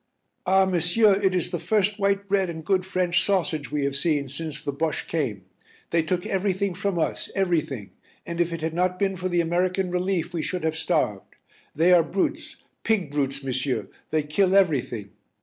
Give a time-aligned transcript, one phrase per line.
[0.47, 4.27] "Ah, monsieur, it is the first white bread and good French sausage we have seen
[4.29, 5.43] since the Bosches came.
[5.91, 7.91] They took everything from us, everything,
[8.25, 11.35] and if it had not been for the American relief we should have starved.
[11.75, 15.11] They are brutes, pig brutes, monsieur, they kill everything."